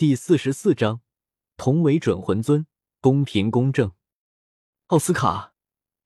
[0.00, 1.02] 第四十四章，
[1.58, 2.66] 同为准魂尊，
[3.02, 3.92] 公平公正。
[4.86, 5.52] 奥斯卡，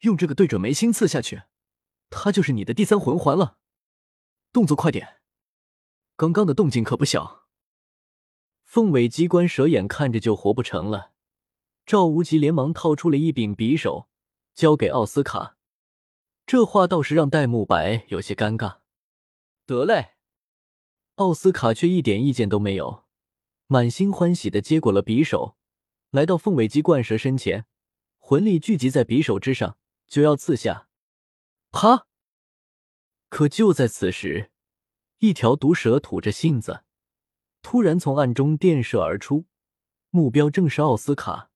[0.00, 1.44] 用这个对准眉心刺下去，
[2.10, 3.58] 他就是你的第三魂环了。
[4.52, 5.20] 动作快点，
[6.17, 7.46] 刚刚的动静可不小。
[8.64, 11.13] 凤尾机关蛇眼看着就活不成了，
[11.87, 14.09] 赵无极连忙掏出了一柄匕首，
[14.55, 15.57] 交给奥斯卡。
[16.45, 18.79] 这话倒是让戴沐白有些尴尬。
[19.65, 20.15] 得嘞，
[21.15, 23.04] 奥斯卡却一点意见都没有。
[23.75, 25.56] 满心欢喜的接过了匕首，
[26.12, 27.66] 来到凤尾鸡冠蛇身前，
[28.20, 30.87] 魂力聚集在匕首之上，就要刺下。
[31.73, 32.06] 啪！
[33.29, 34.52] 可就在此时，
[35.18, 36.84] 一条毒蛇吐着信子，
[37.62, 39.46] 突然从暗中电射而出，
[40.10, 41.51] 目标正是奥斯卡。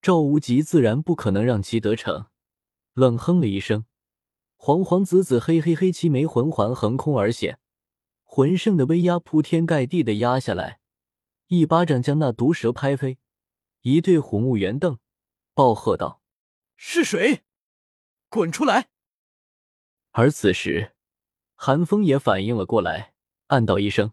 [0.00, 2.28] 赵无极自然不可能让其得逞，
[2.94, 3.84] 冷哼了一声，
[4.56, 7.58] 黄黄紫紫黑黑黑七枚魂环横空而现，
[8.22, 10.80] 魂圣的威压铺天盖地的压下来。
[11.48, 13.18] 一巴掌将那毒蛇拍飞，
[13.82, 14.98] 一对虎目圆瞪，
[15.52, 16.22] 暴喝道
[16.76, 17.44] ：“是谁？
[18.28, 18.88] 滚出来！”
[20.12, 20.94] 而此时，
[21.54, 23.14] 韩风也反应了过来，
[23.48, 24.12] 暗道一声：“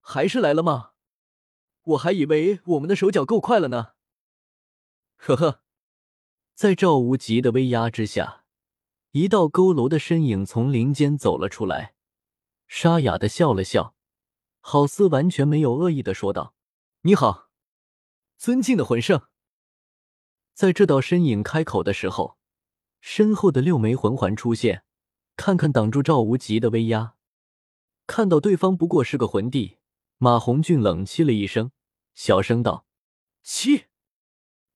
[0.00, 0.92] 还是来了吗？
[1.82, 3.94] 我还以为我们的手脚够快了呢。”
[5.16, 5.62] 呵呵，
[6.54, 8.44] 在赵无极的威压之下，
[9.10, 11.94] 一道佝偻的身影从林间走了出来，
[12.68, 13.96] 沙哑的笑了笑，
[14.60, 16.54] 好似完全没有恶意的说道。
[17.02, 17.48] 你好，
[18.36, 19.22] 尊敬的魂圣。
[20.52, 22.36] 在这道身影开口的时候，
[23.00, 24.84] 身后的六枚魂环出现，
[25.34, 27.14] 看看挡住赵无极的威压。
[28.06, 29.78] 看到对方不过是个魂帝，
[30.18, 31.72] 马红俊冷气了一声，
[32.12, 32.84] 小声道
[33.42, 33.86] ：“七，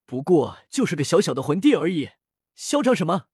[0.07, 2.13] 不过就是个小小的魂帝而已，
[2.55, 3.27] 嚣张什么？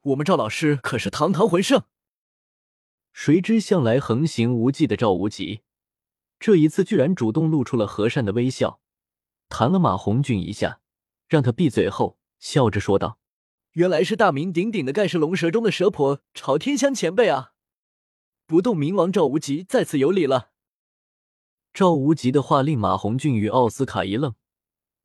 [0.00, 1.84] 我们赵老师可是堂堂魂圣。”
[3.12, 5.60] 谁知向来横行无忌的赵无极。
[6.40, 8.80] 这一次居然主动露出了和善的微笑，
[9.50, 10.80] 弹了马红俊一下，
[11.28, 13.18] 让他闭嘴后，笑着说道
[13.72, 17.52] ：“原来是大名鼎鼎的盖世龙蛇中的蛇婆朝天香前辈啊！
[18.46, 20.52] 不动明王赵无极在此有礼了。”
[21.74, 24.34] 赵无极的话令马红俊与奥斯卡一愣，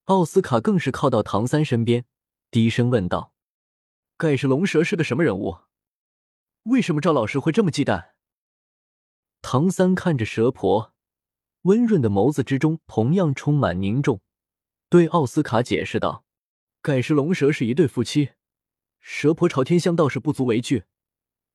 [0.05, 2.05] 奥斯卡更是靠到唐三身边，
[2.49, 3.33] 低声问道
[4.15, 5.57] ：“盖世龙蛇是个什么人物？
[6.63, 8.11] 为什么赵老师会这么忌惮？”
[9.43, 10.94] 唐三看着蛇婆。
[11.65, 14.21] 温润的眸子之中同样充满凝重，
[14.87, 16.23] 对奥斯卡解释道
[16.79, 18.33] ：“盖世龙蛇是一对夫妻，
[18.99, 20.83] 蛇婆朝天香倒是不足为惧，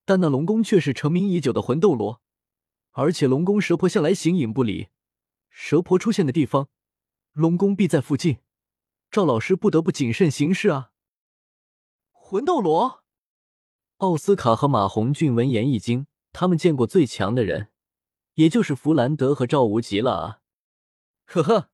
[0.03, 2.21] 但那龙宫却是成名已久的魂斗罗，
[2.91, 4.89] 而且龙宫蛇婆向来形影不离，
[5.49, 6.67] 蛇婆出现的地方，
[7.31, 8.39] 龙宫必在附近，
[9.09, 10.91] 赵老师不得不谨慎行事啊。”
[12.11, 13.05] 魂斗罗，
[13.99, 17.70] 奥斯卡和马红俊闻言一惊，他们见过最强的人。
[18.41, 20.41] 也就是弗兰德和赵无极了啊！
[21.25, 21.69] 呵呵，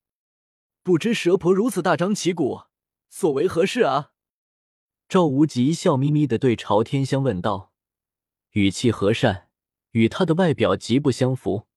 [0.84, 2.64] 不知蛇婆如此大张旗鼓，
[3.08, 4.12] 所为何事啊？
[5.08, 7.72] 赵无极笑眯眯的对朝天香问道，
[8.52, 9.50] 语气和善，
[9.92, 11.68] 与他的外表极不相符。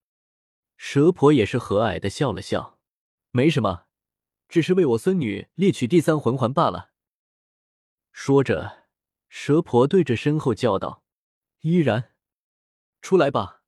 [0.76, 2.80] 蛇婆也是和蔼的笑了笑，
[3.30, 3.84] 没什么，
[4.48, 6.90] 只是为我孙女猎取第三魂环罢了。
[8.10, 8.88] 说着，
[9.28, 11.04] 蛇婆对着身后叫道
[11.62, 12.10] ：“依然，
[13.00, 13.58] 出来吧。”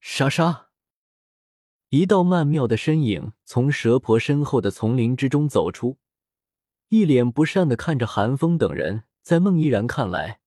[0.00, 0.68] 沙沙，
[1.88, 5.98] 一道曼妙的身影从蛇婆身后的丛林之中走出，
[6.88, 9.04] 一脸不善的看着韩风等人。
[9.20, 10.40] 在孟依然看来，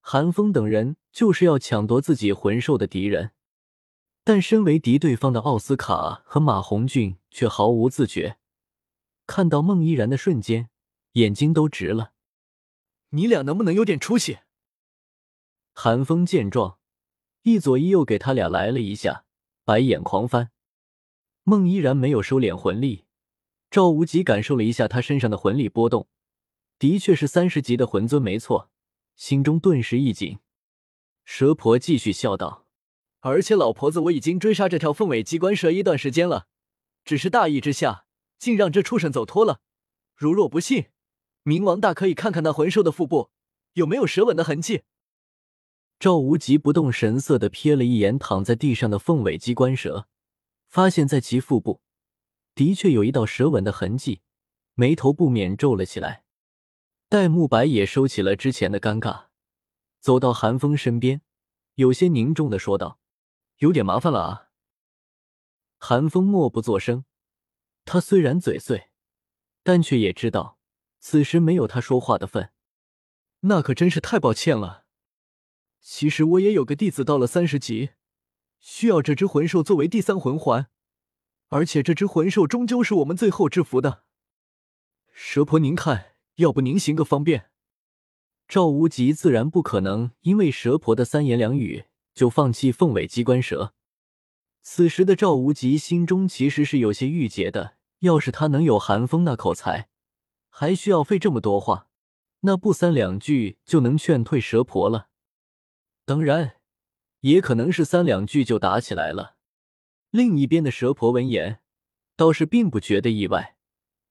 [0.00, 3.32] 韩风等人就是要抢夺自己魂兽的敌人，
[4.24, 8.38] 但身为敌对方的奥斯卡和马红俊却毫无自觉。
[9.26, 10.70] 看到孟依然的瞬间，
[11.12, 12.12] 眼睛都直了。
[13.10, 14.38] 你俩能不能有点出息？
[15.74, 16.77] 韩风见状。
[17.42, 19.24] 一左一右给他俩来了一下，
[19.64, 20.50] 白眼狂翻。
[21.44, 23.04] 梦依然没有收敛魂力，
[23.70, 26.08] 赵无极感受了一下他身上的魂力波动，
[26.78, 28.70] 的确是三十级的魂尊，没错，
[29.16, 30.40] 心中顿时一紧。
[31.24, 32.66] 蛇婆继续笑道
[33.20, 36.48] ：“而且老婆子，我已经追杀这条凤尾机关蛇一段时间了，
[37.04, 38.04] 只是大意之下，
[38.38, 39.60] 竟让这畜生走脱了。
[40.14, 40.86] 如若不信，
[41.44, 43.30] 冥王大可以看看那魂兽的腹部
[43.74, 44.82] 有没有蛇吻的痕迹。”
[45.98, 50.06] 赵无极不动神色的瞥了一眼躺在地上的凤尾机关蛇，
[50.68, 51.82] 发现在其腹部
[52.54, 54.20] 的确有一道蛇纹的痕迹，
[54.74, 56.24] 眉头不免皱了起来。
[57.08, 59.26] 戴沐白也收起了之前的尴尬，
[59.98, 61.22] 走到韩风身边，
[61.74, 63.00] 有些凝重的说道
[63.58, 64.50] ：“有点麻烦了啊。”
[65.78, 67.04] 韩风默不作声，
[67.84, 68.90] 他虽然嘴碎，
[69.64, 70.58] 但却也知道
[71.00, 72.52] 此时没有他说话的份。
[73.40, 74.84] 那可真是太抱歉了。
[75.80, 77.90] 其实我也有个弟子到了三十级，
[78.58, 80.68] 需要这只魂兽作为第三魂环，
[81.48, 84.04] 而且这只魂兽终究是我们最后制服的。
[85.12, 87.50] 蛇婆，您看，要不您行个方便？
[88.46, 91.84] 赵无极自然不可能因为蛇婆的三言两语
[92.14, 93.74] 就放弃凤尾机关蛇。
[94.62, 97.78] 此时的赵无极心中其实是有些郁结的。
[98.00, 99.88] 要是他能有寒风那口才，
[100.50, 101.88] 还需要费这么多话，
[102.42, 105.08] 那不三两句就能劝退蛇婆了。
[106.08, 106.56] 当然，
[107.20, 109.36] 也可能是三两句就打起来了。
[110.08, 111.60] 另一边的蛇婆闻言，
[112.16, 113.58] 倒是并不觉得意外，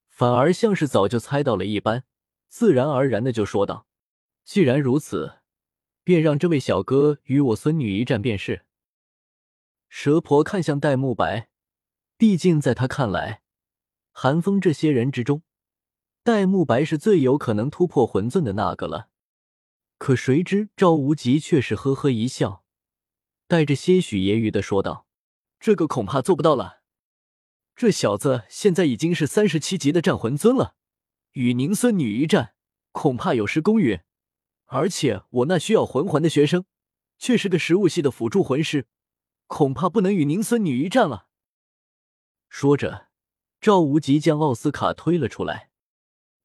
[0.08, 2.04] 反而像是早就猜到了一般，
[2.48, 3.88] 自然而然的就说道
[4.46, 5.40] ：“既然如此，
[6.04, 8.66] 便让这位小哥与我孙女一战便是。”
[9.90, 11.50] 蛇婆看向戴沐白，
[12.16, 13.42] 毕竟在他看来，
[14.12, 15.42] 韩风这些人之中，
[16.22, 19.10] 戴沐白是最有可能突破魂尊的那个了。
[19.98, 22.64] 可谁知赵无极却是呵呵一笑，
[23.48, 25.08] 带着些许揶揄的说道。
[25.60, 26.84] 这个恐怕做不到了。
[27.76, 30.76] 这小子现在已经是三十七级的战魂尊了，
[31.32, 32.54] 与您孙女一战，
[32.92, 34.00] 恐怕有失公允。
[34.66, 36.66] 而且我那需要魂环的学生，
[37.18, 38.88] 却是个食物系的辅助魂师，
[39.48, 41.28] 恐怕不能与您孙女一战了。
[42.50, 43.08] 说着，
[43.60, 45.72] 赵无极将奥斯卡推了出来。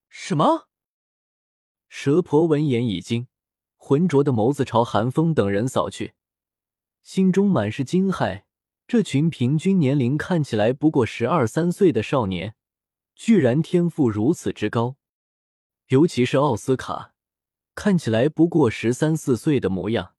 [0.08, 0.68] 什么？
[1.88, 3.28] 蛇婆闻言已惊，
[3.92, 6.14] 浑浊的眸子朝韩风等人扫去，
[7.02, 8.44] 心中满是惊骇。
[8.86, 12.54] 这群平均年龄看起来不过十二三岁的少年，
[13.14, 14.96] 居然天赋如此之高。
[15.88, 17.12] 尤其是奥斯卡，
[17.74, 20.14] 看起来不过十三四岁的模样，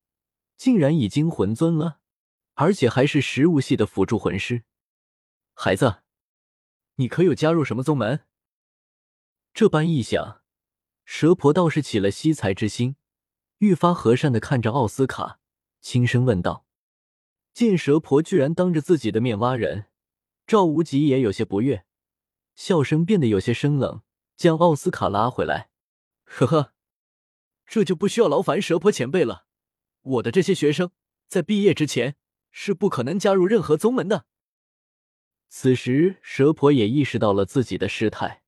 [0.55, 1.97] 竟然已经魂尊了，
[2.53, 4.65] 而且还是食物系的辅助魂师。
[5.55, 6.03] 孩子，
[6.97, 8.19] 你可有加入什么宗门？
[9.51, 10.43] 这般一想，
[11.05, 12.97] 蛇婆倒是起了惜才之心，
[13.63, 15.39] 愈发和善的看着奥斯卡，
[15.79, 16.65] 轻声问道。
[17.53, 19.85] 见蛇婆居然当着自己的面挖人，
[20.45, 21.85] 赵无极也有些不悦，
[22.55, 24.01] 笑声变得有些生冷，
[24.35, 25.69] 将奥斯卡拉回来。
[26.25, 26.73] 呵呵，
[27.65, 29.45] 这就不需要劳烦蛇婆前辈了。
[30.01, 30.91] 我的这些学生
[31.29, 32.17] 在毕业之前
[32.51, 34.25] 是不可能加入任何宗门的。
[35.47, 38.43] 此时，蛇婆也意识到了自己的失态，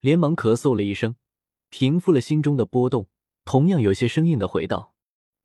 [0.00, 1.14] 连忙咳嗽了一声，
[1.68, 3.08] 平复了心中的波动，
[3.50, 4.94] 同样有些生硬的回道：“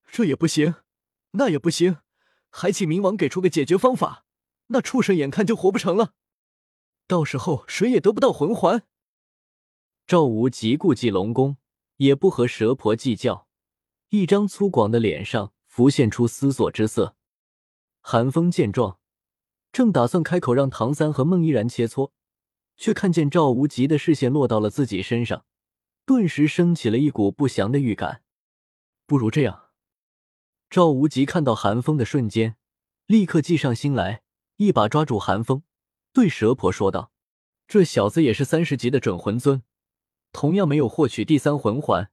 [0.05, 0.75] 这也不行，
[1.31, 1.97] 那也不行。”
[2.53, 4.25] 还请冥王给出个解决方法，
[4.67, 6.13] 那畜生眼看就活不成了，
[7.07, 8.83] 到时候谁也得不到魂环。
[10.05, 11.57] 赵无极顾忌龙宫，
[11.97, 13.47] 也不和蛇婆计较，
[14.09, 17.15] 一张粗犷的脸上浮现出思索之色。
[18.01, 18.99] 寒风见状，
[19.71, 22.11] 正打算开口让唐三和孟依然切磋，
[22.77, 25.43] 却看见赵无极的视线落到了自己身上，
[26.05, 28.23] 顿时升起了一股不祥的预感。
[29.05, 29.69] 不如这样。
[30.69, 32.57] 赵无极看到寒风的瞬间，
[33.05, 34.23] 立刻计上心来，
[34.57, 35.63] 一把抓住寒风，
[36.11, 37.11] 对蛇婆说道
[37.67, 39.63] ：“这小子也是三十级的准魂尊，
[40.31, 42.11] 同样没有获取第三魂环，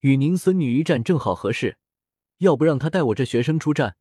[0.00, 1.78] 与您孙女一战正好合适。
[2.38, 3.96] 要不让他带我这学生出战，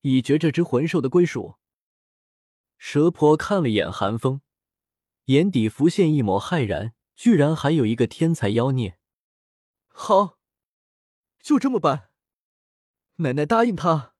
[0.00, 1.56] 以绝这只魂兽的归属。”
[2.78, 4.40] 蛇婆看了眼寒风，
[5.26, 8.98] 眼底浮现一抹骇然，居然还有一个天才妖孽。
[9.88, 10.38] 好，
[11.40, 12.10] 就这么办。
[13.16, 14.12] 奶奶答应他。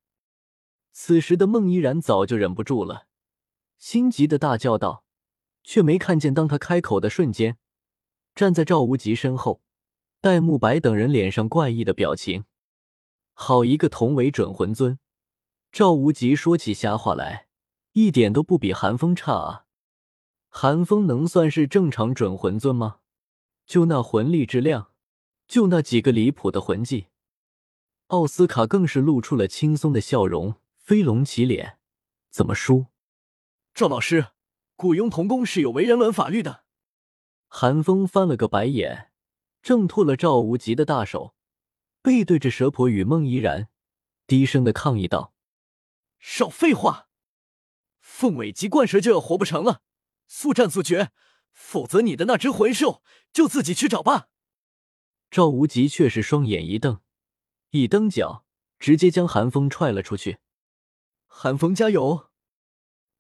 [0.91, 3.07] 此时的孟依然早就忍不住了，
[3.77, 5.05] 心急的大叫道，
[5.63, 7.59] 却没看见当他开口的瞬间，
[8.35, 9.61] 站在赵无极身后，
[10.23, 12.47] 戴沐白等人脸上怪异的表情。
[13.35, 14.99] 好一个同为准魂尊，
[15.71, 17.49] 赵无极说起瞎话来，
[17.93, 19.66] 一点都不比寒风差啊！
[20.59, 23.01] 寒风能算是正常准魂尊吗？
[23.67, 24.91] 就那魂力之量，
[25.47, 27.09] 就那几个离谱的魂技。
[28.07, 31.79] 奥斯卡更是露出了轻松的笑容，飞龙起脸，
[32.31, 32.87] 怎么输？
[33.75, 34.29] 赵老师，
[34.77, 36.65] 古雍童工是有违人伦法律的。
[37.49, 39.13] 寒风翻了个白眼，
[39.61, 41.35] 挣脱了赵无极的大手，
[42.01, 43.69] 背对着蛇婆与孟依然，
[44.27, 45.35] 低声的抗议道
[46.19, 47.09] ：“少废话！
[48.01, 49.83] 凤尾鸡冠蛇就要活不成了，
[50.27, 51.11] 速战速决，
[51.53, 53.03] 否则你的那只魂兽
[53.33, 54.29] 就自己去找吧。”
[55.31, 57.01] 赵无极却是双眼一瞪。
[57.71, 58.47] 一蹬脚，
[58.79, 60.39] 直接将寒风踹了出去。
[61.27, 62.31] 寒风加油！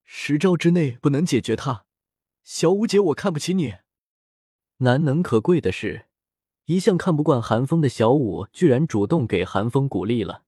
[0.04, 1.84] 十招之内不能解决他，
[2.44, 3.75] 小五姐我看不起你。
[4.78, 6.06] 难能可贵的是，
[6.66, 10.44] 一向看不惯寒风的小五居然主动给寒风鼓励了。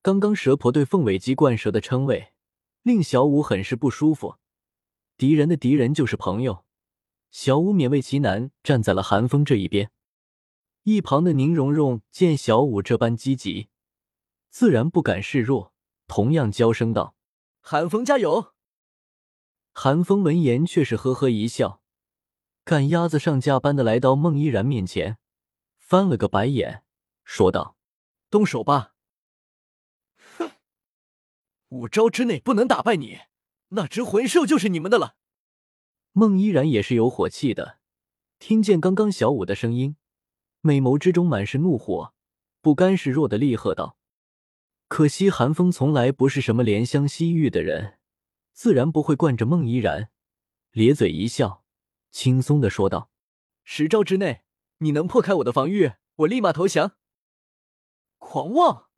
[0.00, 2.32] 刚刚蛇婆对凤尾鸡冠蛇的称谓，
[2.82, 4.38] 令小五很是不舒服。
[5.22, 6.64] 敌人的敌人就是朋友，
[7.30, 9.92] 小五勉为其难站在了韩风这一边。
[10.82, 13.68] 一旁的宁荣荣见小五这般积极，
[14.50, 15.72] 自然不敢示弱，
[16.08, 17.14] 同样娇声道
[17.62, 18.54] ：“寒风加油！”
[19.72, 21.80] 韩风闻言却是呵呵一笑，
[22.64, 25.18] 赶鸭子上架般的来到孟依然面前，
[25.78, 26.82] 翻了个白眼，
[27.22, 27.76] 说道
[28.28, 28.96] ：“动手吧！
[30.36, 30.50] 哼，
[31.68, 33.20] 五招之内不能打败你，
[33.74, 35.16] 那只魂兽就是你们的了。”
[36.12, 37.78] 孟依然也是有火气的，
[38.38, 39.96] 听见刚刚小五的声音，
[40.60, 42.14] 美眸之中满是怒火，
[42.60, 43.96] 不甘示弱的厉喝道
[44.88, 47.98] ：“可惜寒风从来不是什么怜香惜玉的人。”
[48.52, 50.10] 自然不会惯着孟依然，
[50.72, 51.64] 咧嘴一笑，
[52.10, 53.10] 轻松的说道
[53.64, 54.42] ：“十招之内，
[54.78, 56.96] 你能破开我的防御，我立马投降。”
[58.18, 58.90] 狂妄！